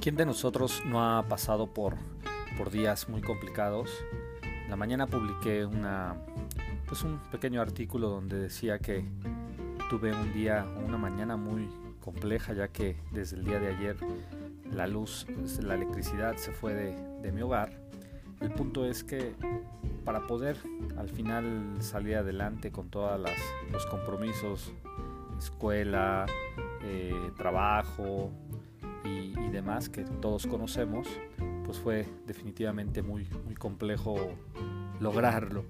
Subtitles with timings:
[0.00, 1.94] ¿Quién de nosotros no ha pasado por,
[2.56, 3.90] por días muy complicados?
[4.70, 6.16] La mañana publiqué una,
[6.88, 9.04] pues un pequeño artículo donde decía que
[9.90, 11.68] tuve un día, una mañana muy
[12.00, 13.96] compleja ya que desde el día de ayer
[14.72, 15.26] la luz,
[15.60, 17.70] la electricidad se fue de, de mi hogar.
[18.40, 19.34] El punto es que
[20.06, 20.56] para poder
[20.96, 23.20] al final salir adelante con todos
[23.70, 24.72] los compromisos,
[25.38, 26.24] escuela,
[26.84, 28.30] eh, trabajo,
[29.10, 31.08] y, demás que todos conocemos,
[31.64, 34.16] pues fue definitivamente muy, muy complejo
[35.00, 35.64] lograrlo.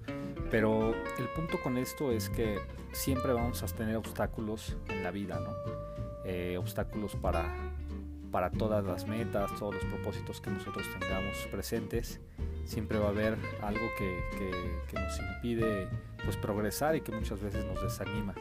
[0.51, 2.59] Pero el punto con esto es que
[2.91, 5.51] siempre vamos a tener obstáculos en la vida, ¿no?
[6.25, 7.45] Eh, obstáculos para,
[8.31, 12.19] para todas las metas, todos los propósitos que nosotros tengamos presentes.
[12.65, 14.19] Siempre va a haber algo que,
[14.87, 15.87] que, nos impide
[16.23, 18.35] pues, progresar y que muchas veces nos desanima.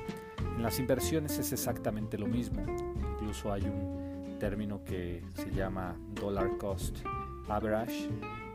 [0.57, 2.63] En las inversiones es exactamente lo mismo.
[3.15, 4.10] Incluso hay un,
[4.41, 6.97] término que se llama dollar cost
[7.49, 8.09] average,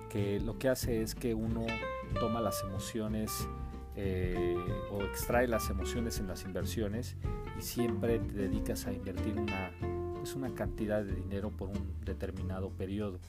[0.09, 1.66] que lo que hace es que uno
[2.19, 3.47] toma las emociones
[3.95, 4.58] eh,
[4.91, 7.16] o extrae las emociones en las inversiones
[7.58, 9.72] y siempre te dedicas a invertir una,
[10.16, 13.19] pues una cantidad de dinero por un determinado periodo.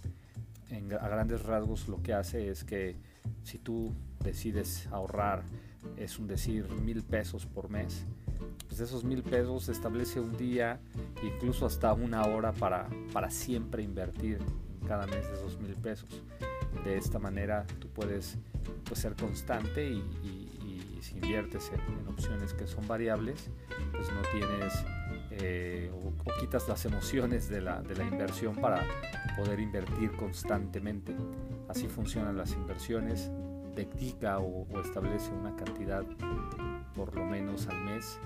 [0.71, 2.97] En, a grandes rasgos lo que hace es que
[3.45, 3.93] si tú
[4.25, 5.45] decides ahorrar,
[5.97, 8.07] es un decir, mil pesos por mes,
[8.69, 10.81] pues esos mil pesos establece un día,
[11.23, 14.39] incluso hasta una hora para, para siempre invertir
[14.87, 16.23] cada mes de esos mil pesos.
[16.85, 18.39] De esta manera tú puedes
[18.85, 20.03] pues, ser constante y,
[21.01, 23.49] si inviertes en, opciones que son variables,
[23.93, 24.73] pues no tienes
[25.31, 28.85] eh, o, quitas las emociones de la, de la inversión para
[29.37, 31.15] poder invertir constantemente.
[31.69, 33.31] Así funcionan las inversiones,
[33.77, 36.05] dedica o, o establece una cantidad
[36.97, 38.19] por lo menos al mes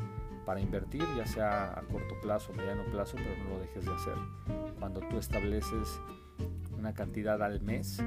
[0.46, 4.14] para invertir, ya sea a corto plazo, mediano plazo, pero no lo dejes de hacer.
[4.78, 6.00] Cuando tú estableces
[6.76, 8.02] una cantidad al mes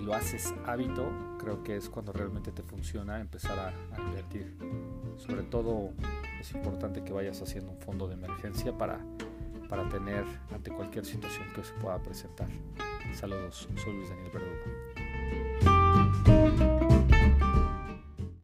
[0.00, 4.56] y lo haces hábito, creo que es cuando realmente te funciona empezar a, invertir.
[5.16, 5.90] Sobre todo
[6.40, 9.00] es importante que vayas haciendo un fondo de emergencia para,
[9.68, 10.24] para tener
[10.54, 12.48] ante cualquier situación que se pueda presentar.
[13.14, 14.85] Saludos, soy Luis Daniel Verdugo.